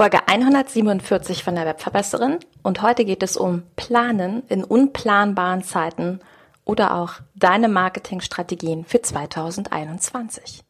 [0.00, 6.20] Folge 147 von der Webverbesserin und heute geht es um Planen in unplanbaren Zeiten
[6.64, 10.64] oder auch deine Marketingstrategien für 2021.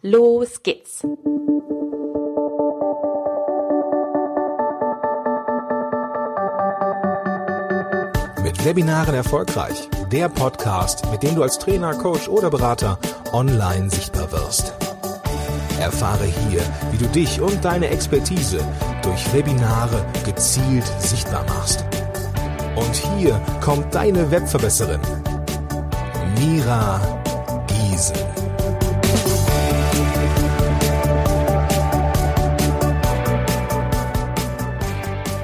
[0.00, 1.04] Los geht's!
[8.42, 9.88] Mit Webinaren erfolgreich.
[10.10, 12.98] Der Podcast, mit dem du als Trainer, Coach oder Berater
[13.32, 14.91] online sichtbar wirst.
[15.82, 16.60] Erfahre hier,
[16.92, 18.64] wie du dich und deine Expertise
[19.02, 21.84] durch Webinare gezielt sichtbar machst.
[22.76, 25.00] Und hier kommt deine Webverbesserin,
[26.38, 27.00] Mira
[27.66, 28.16] Giesen.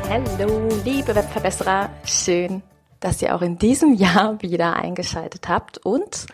[0.08, 1.90] Hallo, liebe Webverbesserer.
[2.04, 2.62] Schön,
[3.00, 6.26] dass ihr auch in diesem Jahr wieder eingeschaltet habt und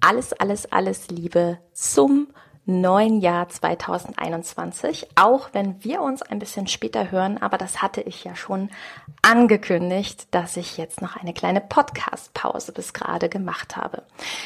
[0.00, 2.28] alles, alles, alles Liebe zum
[2.68, 8.24] neuen Jahr 2021, auch wenn wir uns ein bisschen später hören, aber das hatte ich
[8.24, 8.68] ja schon
[9.22, 14.02] angekündigt, dass ich jetzt noch eine kleine Podcast-Pause bis gerade gemacht habe.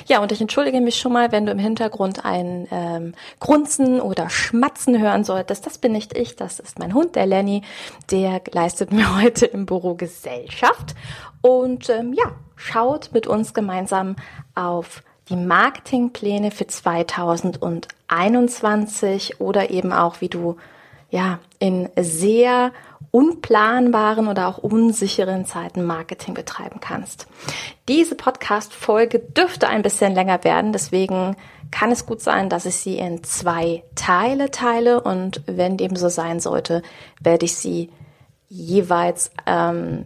[0.06, 4.31] Ja, und ich entschuldige mich schon mal, wenn du im Hintergrund ein ähm, Grunzen oder
[4.31, 5.67] Schmatzen hören solltest.
[5.67, 7.62] Das bin nicht ich, das ist mein Hund, der Lenny,
[8.12, 10.95] der leistet mir heute im Büro Gesellschaft
[11.41, 14.15] und ähm, ja, schaut mit uns gemeinsam
[14.55, 20.56] auf die Marketingpläne für 2021 oder eben auch, wie du
[21.11, 22.72] ja in sehr
[23.11, 27.27] unplanbaren oder auch unsicheren Zeiten Marketing betreiben kannst.
[27.88, 31.36] Diese Podcast-Folge dürfte ein bisschen länger werden, deswegen
[31.70, 36.08] kann es gut sein, dass ich sie in zwei Teile teile und wenn dem so
[36.08, 36.83] sein sollte,
[37.20, 37.91] werde ich sie
[38.48, 40.05] jeweils ähm,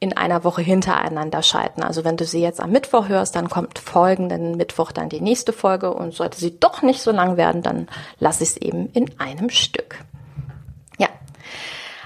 [0.00, 1.82] in einer Woche hintereinander schalten.
[1.82, 5.52] Also wenn du sie jetzt am Mittwoch hörst, dann kommt folgenden Mittwoch dann die nächste
[5.52, 7.88] Folge und sollte sie doch nicht so lang werden, dann
[8.20, 9.98] lass ich es eben in einem Stück.
[10.98, 11.08] Ja,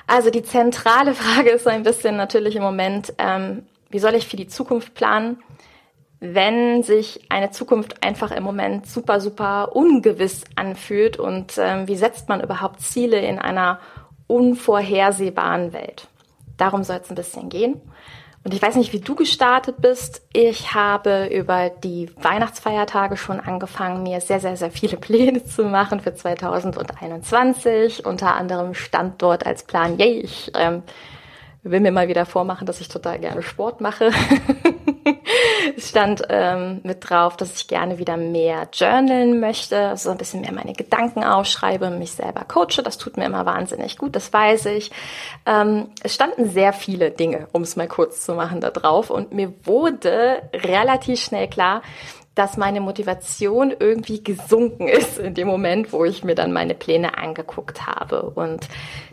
[0.06, 4.26] also die zentrale Frage ist so ein bisschen natürlich im Moment, ähm, wie soll ich
[4.26, 5.42] für die Zukunft planen,
[6.18, 12.28] wenn sich eine Zukunft einfach im Moment super, super ungewiss anfühlt und ähm, wie setzt
[12.28, 13.80] man überhaupt Ziele in einer
[14.28, 16.08] unvorhersehbaren Welt?
[16.56, 17.80] Darum soll es ein bisschen gehen.
[18.44, 20.22] Und ich weiß nicht, wie du gestartet bist.
[20.32, 26.00] Ich habe über die Weihnachtsfeiertage schon angefangen, mir sehr, sehr, sehr viele Pläne zu machen
[26.00, 28.04] für 2021.
[28.04, 30.82] Unter anderem stand dort als Plan, yay, ich ähm,
[31.62, 34.10] will mir mal wieder vormachen, dass ich total gerne Sport mache.
[35.76, 40.40] es stand ähm, mit drauf, dass ich gerne wieder mehr journalen möchte, also ein bisschen
[40.40, 42.82] mehr meine Gedanken aufschreibe, mich selber coache.
[42.82, 44.90] Das tut mir immer wahnsinnig gut, das weiß ich.
[45.46, 49.10] Ähm, es standen sehr viele Dinge, um es mal kurz zu machen, da drauf.
[49.10, 51.82] Und mir wurde relativ schnell klar,
[52.34, 57.18] dass meine Motivation irgendwie gesunken ist in dem Moment, wo ich mir dann meine Pläne
[57.18, 58.22] angeguckt habe.
[58.22, 58.68] Und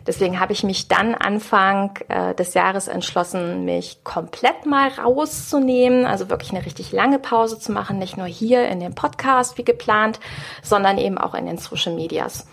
[0.06, 6.30] deswegen habe ich mich dann Anfang äh, des Jahres entschlossen, mich komplett mal rauszunehmen, also
[6.30, 10.18] wirklich eine richtig lange Pause zu machen, nicht nur hier in dem Podcast wie geplant,
[10.62, 12.46] sondern eben auch in den Social Medias.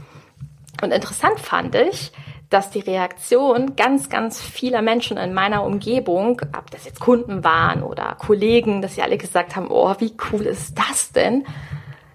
[0.81, 2.11] Und interessant fand ich,
[2.49, 7.83] dass die Reaktion ganz, ganz vieler Menschen in meiner Umgebung, ob das jetzt Kunden waren
[7.83, 11.45] oder Kollegen, dass sie alle gesagt haben, oh, wie cool ist das denn?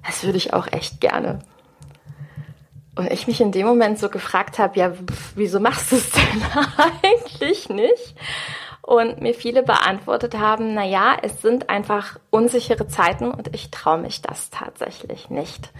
[0.06, 1.40] Das würde ich auch echt gerne.
[2.94, 4.92] Und ich mich in dem Moment so gefragt habe, ja,
[5.34, 6.42] wieso machst du es denn
[7.02, 8.14] eigentlich nicht?
[8.82, 13.98] Und mir viele beantwortet haben, na ja, es sind einfach unsichere Zeiten und ich traue
[13.98, 15.70] mich das tatsächlich nicht.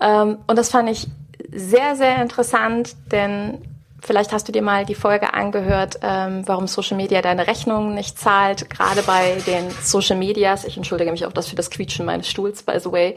[0.00, 1.06] Ähm, und das fand ich
[1.52, 3.62] sehr, sehr interessant, denn
[4.00, 8.18] vielleicht hast du dir mal die Folge angehört, ähm, warum Social Media deine Rechnungen nicht
[8.18, 8.70] zahlt.
[8.70, 12.62] Gerade bei den Social Medias, ich entschuldige mich auch das für das Quietschen meines Stuhls,
[12.62, 13.16] by the way,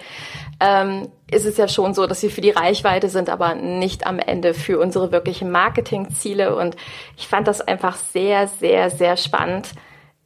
[0.59, 4.19] ähm, ist es ja schon so, dass sie für die Reichweite sind, aber nicht am
[4.19, 6.55] Ende für unsere wirklichen Marketingziele.
[6.55, 6.75] Und
[7.17, 9.73] ich fand das einfach sehr, sehr, sehr spannend,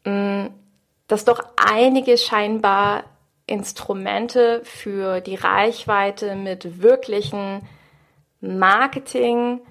[0.06, 0.50] mh,
[1.08, 3.04] dass doch einige scheinbar
[3.46, 7.62] Instrumente für die Reichweite mit wirklichen
[8.44, 9.62] Marketing,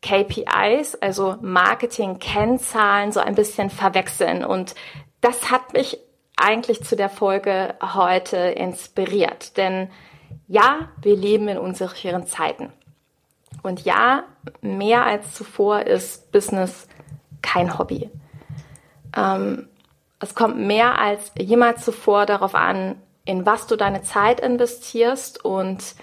[0.00, 4.44] KPIs, also Marketing-Kennzahlen, so ein bisschen verwechseln.
[4.44, 4.74] Und
[5.20, 5.98] das hat mich
[6.36, 9.56] eigentlich zu der Folge heute inspiriert.
[9.56, 9.90] Denn
[10.48, 12.72] ja, wir leben in unsicheren Zeiten.
[13.62, 14.24] Und ja,
[14.62, 16.88] mehr als zuvor ist Business
[17.42, 18.10] kein Hobby.
[19.14, 19.68] Ähm,
[20.18, 25.94] es kommt mehr als jemals zuvor darauf an, in was du deine Zeit investierst und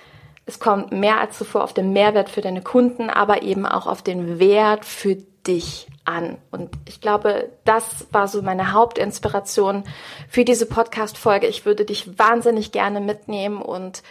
[0.50, 4.02] es kommt mehr als zuvor auf den Mehrwert für deine Kunden, aber eben auch auf
[4.02, 5.16] den Wert für
[5.46, 6.40] dich an.
[6.50, 9.84] Und ich glaube, das war so meine Hauptinspiration
[10.28, 11.46] für diese Podcast-Folge.
[11.46, 14.02] Ich würde dich wahnsinnig gerne mitnehmen und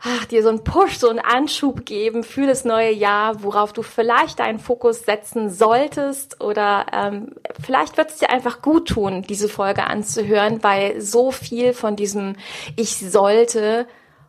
[0.00, 3.82] ach, dir so einen Push, so einen Anschub geben für das neue Jahr, worauf du
[3.82, 9.48] vielleicht deinen Fokus setzen solltest oder ähm, vielleicht wird es dir einfach gut tun, diese
[9.48, 12.36] Folge anzuhören, weil so viel von diesem
[12.76, 13.86] Ich sollte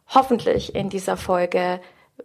[0.09, 1.79] hoffentlich in dieser Folge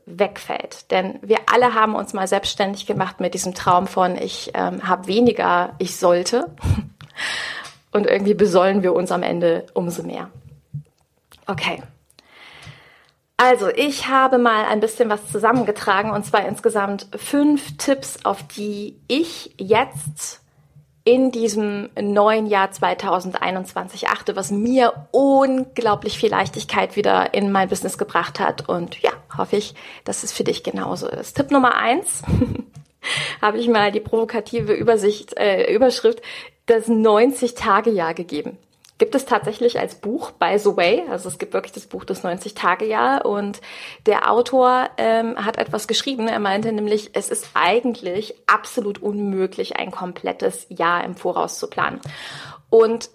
[0.06, 0.90] wegfällt.
[0.90, 5.06] Denn wir alle haben uns mal selbstständig gemacht mit diesem Traum von, ich ähm, habe
[5.06, 6.54] weniger, ich sollte.
[7.92, 10.28] Und irgendwie besollen wir uns am Ende umso mehr.
[11.46, 11.80] Okay.
[13.36, 18.96] Also, ich habe mal ein bisschen was zusammengetragen und zwar insgesamt fünf Tipps, auf die
[19.06, 20.40] ich jetzt
[21.04, 27.98] in diesem neuen Jahr 2021 achte, was mir unglaublich viel Leichtigkeit wieder in mein Business
[27.98, 28.68] gebracht hat.
[28.68, 29.74] Und ja, hoffe ich,
[30.04, 31.36] dass es für dich genauso ist.
[31.36, 32.22] Tipp Nummer eins
[33.42, 36.22] habe ich mal die provokative Übersicht, äh, Überschrift
[36.66, 38.56] das 90-Tage-Jahr gegeben
[38.98, 41.02] gibt es tatsächlich als Buch, by the way.
[41.10, 43.60] Also es gibt wirklich das Buch das 90-Tage-Jahr und
[44.06, 46.28] der Autor ähm, hat etwas geschrieben.
[46.28, 52.00] Er meinte nämlich, es ist eigentlich absolut unmöglich, ein komplettes Jahr im Voraus zu planen.
[52.70, 53.10] Und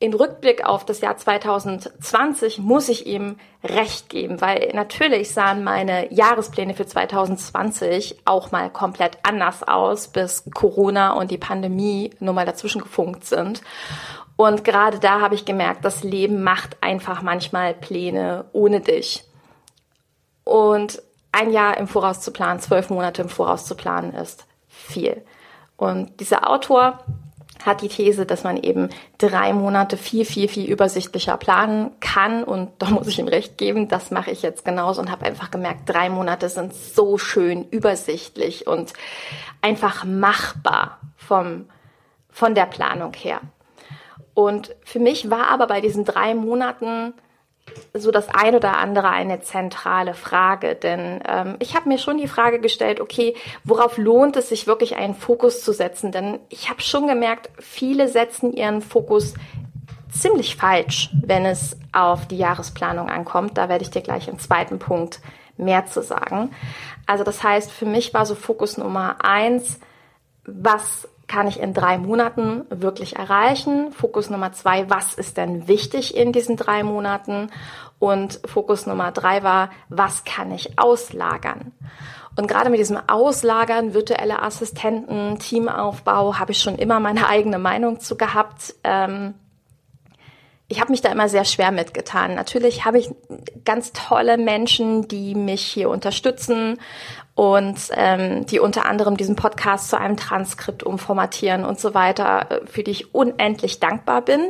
[0.00, 6.12] in Rückblick auf das Jahr 2020 muss ich ihm recht geben, weil natürlich sahen meine
[6.12, 12.44] Jahrespläne für 2020 auch mal komplett anders aus, bis Corona und die Pandemie nur mal
[12.44, 13.62] dazwischen gefunkt sind.
[14.36, 19.24] Und gerade da habe ich gemerkt, das Leben macht einfach manchmal Pläne ohne dich.
[20.42, 21.00] Und
[21.32, 25.24] ein Jahr im Voraus zu planen, zwölf Monate im Voraus zu planen, ist viel.
[25.76, 27.00] Und dieser Autor
[27.64, 32.44] hat die These, dass man eben drei Monate viel, viel, viel übersichtlicher planen kann.
[32.44, 35.50] Und da muss ich ihm recht geben, das mache ich jetzt genauso und habe einfach
[35.50, 38.92] gemerkt, drei Monate sind so schön übersichtlich und
[39.62, 41.66] einfach machbar vom,
[42.30, 43.40] von der Planung her.
[44.34, 47.14] Und für mich war aber bei diesen drei Monaten
[47.94, 50.74] so das ein oder andere eine zentrale Frage.
[50.74, 53.34] Denn ähm, ich habe mir schon die Frage gestellt, okay,
[53.64, 56.12] worauf lohnt es sich wirklich einen Fokus zu setzen?
[56.12, 59.34] Denn ich habe schon gemerkt, viele setzen ihren Fokus
[60.10, 63.56] ziemlich falsch, wenn es auf die Jahresplanung ankommt.
[63.56, 65.20] Da werde ich dir gleich im zweiten Punkt
[65.56, 66.50] mehr zu sagen.
[67.06, 69.80] Also das heißt, für mich war so Fokus Nummer eins,
[70.44, 73.90] was kann ich in drei Monaten wirklich erreichen?
[73.90, 77.50] Fokus Nummer zwei, was ist denn wichtig in diesen drei Monaten?
[77.98, 81.72] Und Fokus Nummer drei war, was kann ich auslagern?
[82.36, 87.98] Und gerade mit diesem Auslagern, virtuelle Assistenten, Teamaufbau, habe ich schon immer meine eigene Meinung
[87.98, 88.76] zu gehabt.
[88.84, 89.34] Ähm,
[90.68, 92.34] ich habe mich da immer sehr schwer mitgetan.
[92.34, 93.10] Natürlich habe ich
[93.64, 96.78] ganz tolle Menschen, die mich hier unterstützen
[97.34, 102.66] und ähm, die unter anderem diesen Podcast zu einem Transkript umformatieren und so weiter, äh,
[102.66, 104.40] für die ich unendlich dankbar bin.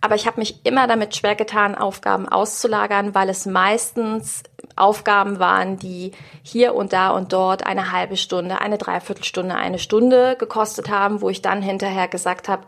[0.00, 4.42] Aber ich habe mich immer damit schwer getan, Aufgaben auszulagern, weil es meistens
[4.74, 6.12] Aufgaben waren, die
[6.42, 11.28] hier und da und dort eine halbe Stunde, eine Dreiviertelstunde, eine Stunde gekostet haben, wo
[11.28, 12.64] ich dann hinterher gesagt habe,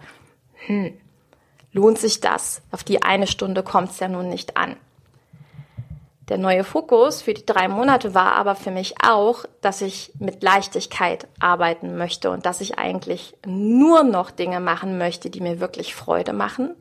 [0.67, 0.93] hm,
[1.75, 2.63] lohnt sich das?
[2.71, 4.77] Auf die eine Stunde kommt es ja nun nicht an.
[6.31, 10.43] Der neue Fokus für die drei Monate war aber für mich auch, dass ich mit
[10.43, 15.95] Leichtigkeit arbeiten möchte und dass ich eigentlich nur noch Dinge machen möchte, die mir wirklich
[15.95, 16.75] Freude machen.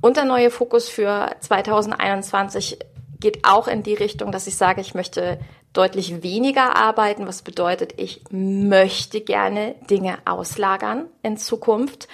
[0.00, 2.78] Und der neue Fokus für 2021
[3.20, 5.38] geht auch in die Richtung, dass ich sage, ich möchte
[5.72, 12.08] deutlich weniger arbeiten, was bedeutet, ich möchte gerne Dinge auslagern in Zukunft.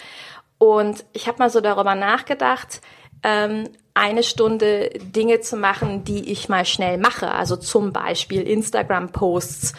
[0.63, 2.83] Und ich habe mal so darüber nachgedacht,
[3.25, 7.33] ähm, eine Stunde Dinge zu machen, die ich mal schnell mache.
[7.33, 9.73] Also zum Beispiel Instagram-Posts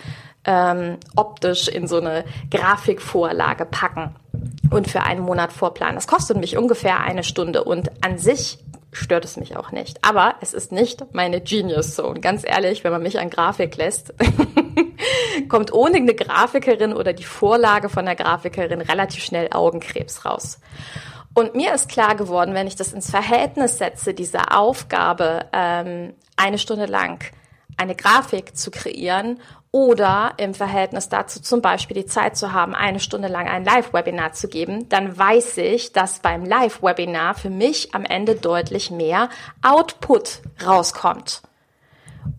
[0.43, 4.13] ähm, optisch in so eine Grafikvorlage packen
[4.71, 5.95] und für einen Monat vorplanen.
[5.95, 8.57] Das kostet mich ungefähr eine Stunde und an sich
[8.93, 10.03] stört es mich auch nicht.
[10.03, 12.19] Aber es ist nicht meine Genius Zone.
[12.19, 14.13] Ganz ehrlich, wenn man mich an Grafik lässt,
[15.49, 20.59] kommt ohne eine Grafikerin oder die Vorlage von der Grafikerin relativ schnell Augenkrebs raus.
[21.33, 26.59] Und mir ist klar geworden, wenn ich das ins Verhältnis setze, diese Aufgabe, ähm, eine
[26.59, 27.23] Stunde lang
[27.77, 29.39] eine Grafik zu kreieren
[29.73, 34.31] oder im Verhältnis dazu zum Beispiel die Zeit zu haben, eine Stunde lang ein Live-Webinar
[34.31, 39.29] zu geben, dann weiß ich, dass beim Live-Webinar für mich am Ende deutlich mehr
[39.61, 41.41] Output rauskommt.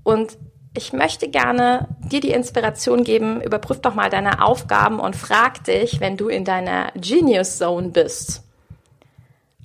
[0.03, 0.39] Und
[0.77, 6.01] ich möchte gerne dir die Inspiration geben, überprüf doch mal deine Aufgaben und frag dich,
[6.01, 8.45] wenn du in deiner Genius Zone bist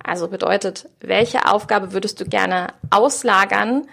[0.02, 3.86] also bedeutet, welche Aufgabe würdest du gerne auslagern,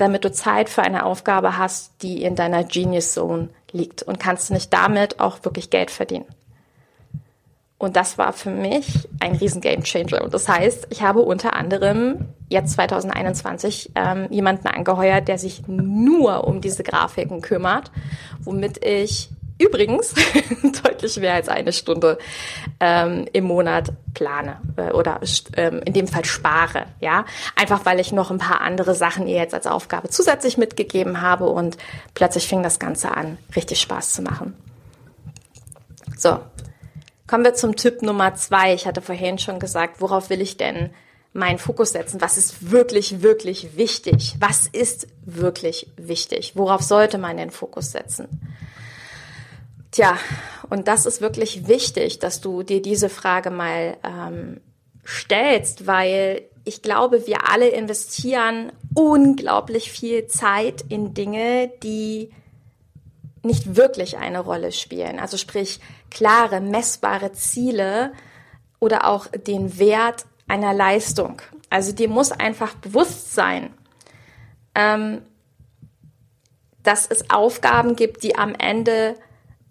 [0.00, 4.50] damit du Zeit für eine Aufgabe hast, die in deiner Genius Zone liegt und kannst
[4.50, 6.26] du nicht damit auch wirklich Geld verdienen.
[7.78, 10.22] Und das war für mich ein riesen Game Changer.
[10.22, 16.46] Und das heißt, ich habe unter anderem jetzt 2021 ähm, jemanden angeheuert, der sich nur
[16.46, 17.90] um diese Grafiken kümmert,
[18.40, 20.14] womit ich übrigens
[20.82, 22.18] deutlich mehr als eine Stunde
[22.80, 25.20] ähm, im Monat plane äh, oder
[25.56, 27.24] ähm, in dem Fall spare, ja,
[27.56, 31.48] einfach weil ich noch ein paar andere Sachen ihr jetzt als Aufgabe zusätzlich mitgegeben habe
[31.48, 31.76] und
[32.14, 34.56] plötzlich fing das Ganze an, richtig Spaß zu machen.
[36.16, 36.38] So,
[37.26, 38.74] kommen wir zum Tipp Nummer zwei.
[38.74, 40.90] Ich hatte vorhin schon gesagt, worauf will ich denn
[41.32, 42.20] meinen Fokus setzen?
[42.20, 44.36] Was ist wirklich, wirklich wichtig?
[44.40, 46.52] Was ist wirklich wichtig?
[46.56, 48.28] Worauf sollte man den Fokus setzen?
[49.90, 50.16] Tja,
[50.68, 54.60] und das ist wirklich wichtig, dass du dir diese Frage mal ähm,
[55.04, 62.30] stellst, weil ich glaube, wir alle investieren unglaublich viel Zeit in Dinge, die
[63.42, 65.18] nicht wirklich eine Rolle spielen.
[65.18, 65.80] Also sprich
[66.10, 68.12] klare, messbare Ziele
[68.78, 71.40] oder auch den Wert einer Leistung.
[71.70, 73.72] Also dir muss einfach bewusst sein,
[74.74, 75.22] ähm,
[76.82, 79.14] dass es Aufgaben gibt, die am Ende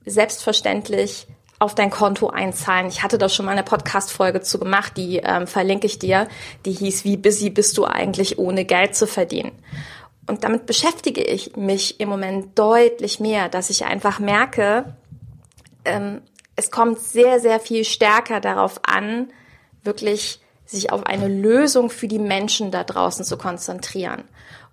[0.09, 1.27] selbstverständlich
[1.59, 2.87] auf dein Konto einzahlen.
[2.87, 6.27] Ich hatte da schon mal eine Podcast-Folge zu gemacht, die ähm, verlinke ich dir.
[6.65, 9.51] Die hieß, wie busy bist du eigentlich ohne Geld zu verdienen?
[10.25, 14.95] Und damit beschäftige ich mich im Moment deutlich mehr, dass ich einfach merke,
[15.85, 16.21] ähm,
[16.55, 19.29] es kommt sehr, sehr viel stärker darauf an,
[19.83, 24.23] wirklich sich auf eine Lösung für die Menschen da draußen zu konzentrieren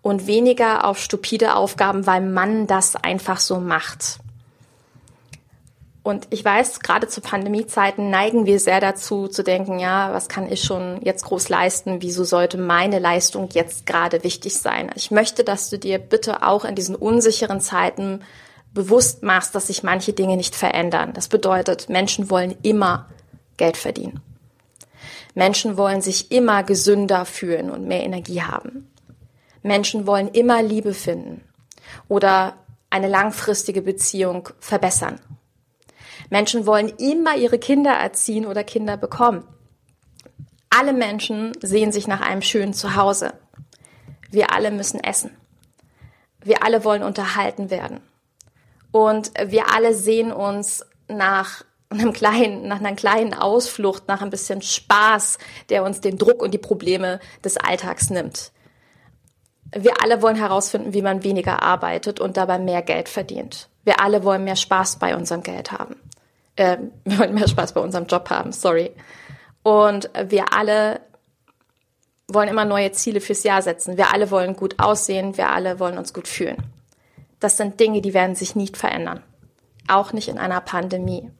[0.03, 4.19] und weniger auf stupide Aufgaben, weil man das einfach so macht.
[6.07, 10.49] Und ich weiß, gerade zu Pandemiezeiten neigen wir sehr dazu zu denken, ja, was kann
[10.49, 12.01] ich schon jetzt groß leisten?
[12.01, 14.89] Wieso sollte meine Leistung jetzt gerade wichtig sein?
[14.95, 18.21] Ich möchte, dass du dir bitte auch in diesen unsicheren Zeiten
[18.73, 21.11] bewusst machst, dass sich manche Dinge nicht verändern.
[21.13, 23.07] Das bedeutet, Menschen wollen immer
[23.57, 24.21] Geld verdienen.
[25.35, 28.89] Menschen wollen sich immer gesünder fühlen und mehr Energie haben.
[29.65, 31.43] Menschen wollen immer Liebe finden
[32.07, 32.55] oder
[32.91, 35.19] eine langfristige Beziehung verbessern.
[36.31, 39.45] Menschen wollen immer ihre Kinder erziehen oder Kinder bekommen.
[40.71, 43.35] Alle Menschen sehen sich nach einem schönen Zuhause.
[44.31, 45.31] Wir alle müssen essen.
[46.43, 48.01] Wir alle wollen unterhalten werden.
[48.91, 54.61] Und wir alle sehen uns nach einem kleinen, nach einer kleinen Ausflucht, nach ein bisschen
[54.61, 58.53] Spaß, der uns den Druck und die Probleme des Alltags nimmt.
[59.73, 63.69] Wir alle wollen herausfinden, wie man weniger arbeitet und dabei mehr Geld verdient.
[63.85, 65.97] Wir alle wollen mehr Spaß bei unserem Geld haben
[66.57, 68.93] äh, wir wollen mehr Spaß bei unserem Job haben, sorry.
[69.63, 71.01] Und wir alle
[72.29, 73.97] wollen immer neue Ziele fürs Jahr setzen.
[73.97, 76.57] Wir alle wollen gut aussehen, wir alle wollen uns gut fühlen.
[77.41, 79.23] Das sind Dinge, die werden sich nicht verändern.
[79.89, 81.31] Auch nicht in einer Pandemie.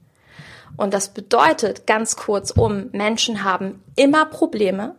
[0.77, 4.95] Und das bedeutet ganz kurz um, Menschen haben immer Probleme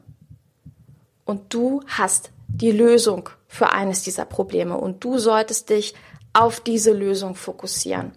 [1.24, 5.94] und du hast die Lösung für eines dieser Probleme und du solltest dich
[6.34, 8.14] auf diese Lösung fokussieren.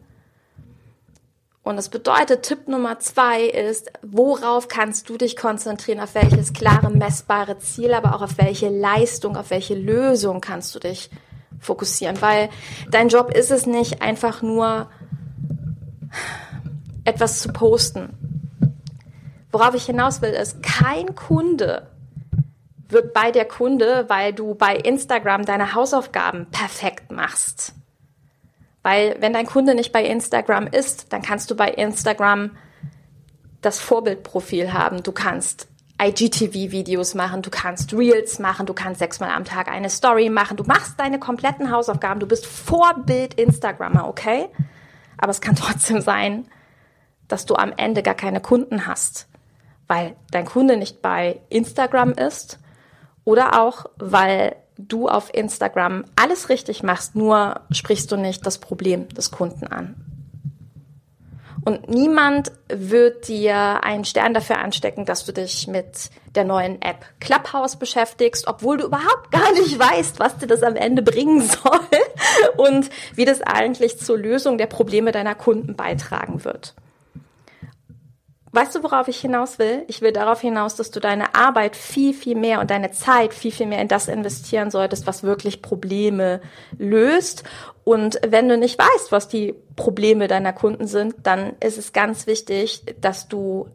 [1.63, 6.91] Und das bedeutet, Tipp Nummer zwei ist, worauf kannst du dich konzentrieren, auf welches klare,
[6.91, 11.11] messbare Ziel, aber auch auf welche Leistung, auf welche Lösung kannst du dich
[11.59, 12.23] fokussieren.
[12.23, 12.49] Weil
[12.91, 14.89] dein Job ist es nicht einfach nur
[17.05, 18.09] etwas zu posten.
[19.53, 21.89] Worauf ich hinaus will, ist, kein Kunde
[22.89, 27.75] wird bei der Kunde, weil du bei Instagram deine Hausaufgaben perfekt machst
[28.83, 32.57] weil wenn dein Kunde nicht bei Instagram ist, dann kannst du bei Instagram
[33.61, 35.03] das Vorbildprofil haben.
[35.03, 35.69] Du kannst
[36.01, 40.65] IGTV-Videos machen, du kannst Reels machen, du kannst sechsmal am Tag eine Story machen, du
[40.65, 44.49] machst deine kompletten Hausaufgaben, du bist Vorbild Instagrammer, okay?
[45.19, 46.47] Aber es kann trotzdem sein,
[47.29, 49.29] dass du am Ende gar keine Kunden hast,
[49.89, 52.59] weil dein Kunde nicht bei Instagram ist
[53.25, 54.57] oder auch, weil
[54.89, 59.95] du auf Instagram alles richtig machst, nur sprichst du nicht das Problem des Kunden an.
[61.65, 67.05] Und niemand wird dir einen Stern dafür anstecken, dass du dich mit der neuen App
[67.21, 71.81] Clubhouse beschäftigst, obwohl du überhaupt gar nicht weißt, was dir das am Ende bringen soll
[72.57, 76.75] und wie das eigentlich zur Lösung der Probleme deiner Kunden beitragen wird.
[78.53, 79.85] Weißt du, worauf ich hinaus will?
[79.87, 83.53] Ich will darauf hinaus, dass du deine Arbeit viel, viel mehr und deine Zeit viel,
[83.53, 86.41] viel mehr in das investieren solltest, was wirklich Probleme
[86.77, 87.45] löst.
[87.85, 92.27] Und wenn du nicht weißt, was die Probleme deiner Kunden sind, dann ist es ganz
[92.27, 93.69] wichtig, dass du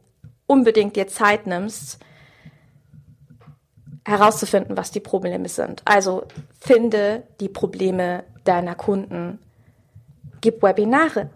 [0.45, 1.99] unbedingt dir Zeit nimmst,
[4.03, 5.83] herauszufinden, was die Probleme sind.
[5.85, 6.25] Also
[6.59, 9.39] finde die Probleme deiner Kunden.
[10.41, 11.29] Gib Webinare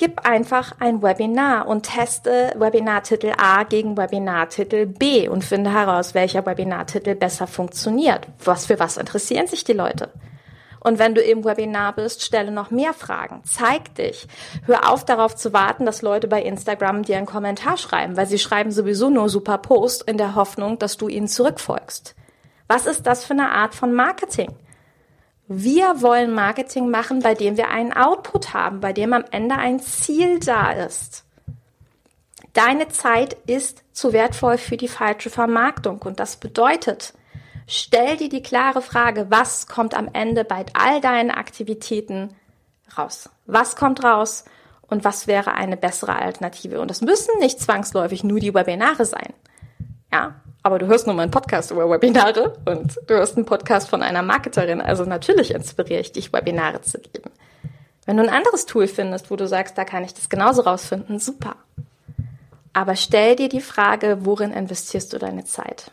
[0.00, 6.46] gib einfach ein Webinar und teste Webinartitel A gegen Webinartitel B und finde heraus, welcher
[6.46, 8.26] Webinartitel besser funktioniert.
[8.42, 10.08] Was für was interessieren sich die Leute?
[10.82, 13.42] Und wenn du im Webinar bist, stelle noch mehr Fragen.
[13.44, 14.26] Zeig dich.
[14.64, 18.38] Hör auf darauf zu warten, dass Leute bei Instagram dir einen Kommentar schreiben, weil sie
[18.38, 22.14] schreiben sowieso nur super Post in der Hoffnung, dass du ihnen zurückfolgst.
[22.68, 24.56] Was ist das für eine Art von Marketing?
[25.52, 29.80] Wir wollen Marketing machen, bei dem wir einen Output haben, bei dem am Ende ein
[29.80, 31.24] Ziel da ist.
[32.52, 37.14] Deine Zeit ist zu wertvoll für die falsche Vermarktung und das bedeutet,
[37.72, 42.34] Stell dir die klare Frage, was kommt am Ende bei all deinen Aktivitäten
[42.98, 43.30] raus?
[43.46, 44.44] Was kommt raus
[44.82, 46.80] und was wäre eine bessere Alternative?
[46.80, 49.32] Und das müssen nicht zwangsläufig nur die Webinare sein.
[50.12, 54.02] Ja, aber du hörst nur meinen Podcast über Webinare und du hörst einen Podcast von
[54.02, 54.80] einer Marketerin.
[54.80, 57.30] Also natürlich inspiriere ich dich, Webinare zu geben.
[58.06, 61.18] Wenn du ein anderes Tool findest, wo du sagst, da kann ich das genauso rausfinden,
[61.18, 61.56] super.
[62.72, 65.90] Aber stell dir die Frage, worin investierst du deine Zeit?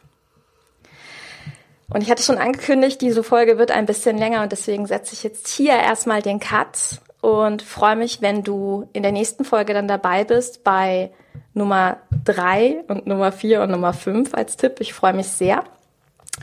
[1.90, 5.24] Und ich hatte schon angekündigt, diese Folge wird ein bisschen länger und deswegen setze ich
[5.24, 9.88] jetzt hier erstmal den Cut und freue mich, wenn du in der nächsten Folge dann
[9.88, 11.12] dabei bist bei
[11.54, 11.98] Nummer
[12.28, 14.76] drei und Nummer vier und Nummer fünf als Tipp.
[14.80, 15.64] Ich freue mich sehr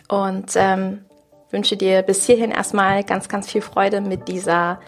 [0.08, 1.04] und ähm,
[1.50, 4.80] wünsche dir bis hierhin erstmal ganz, ganz viel Freude mit dieser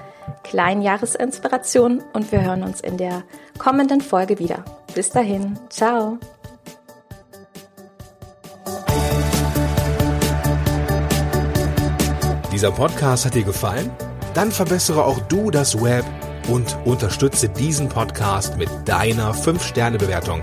[0.42, 3.22] kleinen Jahresinspiration und wir hören uns in der
[3.58, 4.64] kommenden Folge wieder.
[4.94, 6.18] Bis dahin, ciao.
[12.52, 13.90] Dieser Podcast hat dir gefallen?
[14.32, 16.04] Dann verbessere auch du das Web
[16.48, 20.42] und unterstütze diesen Podcast mit deiner 5-Sterne-Bewertung